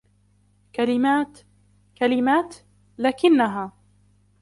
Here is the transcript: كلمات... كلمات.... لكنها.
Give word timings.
كلمات... 0.75 1.39
كلمات.... 1.97 2.55
لكنها. 2.97 3.73